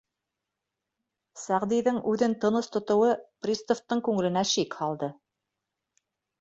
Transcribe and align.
Сәғдиҙең 1.41 1.99
үҙен 2.13 2.35
тыныс 2.47 2.71
тотоуы 2.77 3.13
приставтың 3.47 4.05
күңеленә 4.11 4.47
шик 4.57 4.81
һалды. 4.83 5.15